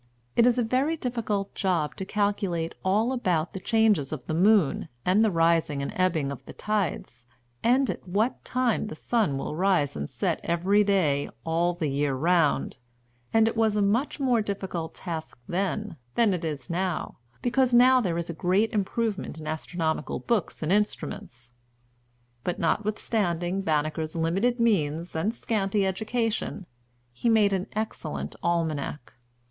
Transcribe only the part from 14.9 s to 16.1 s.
task then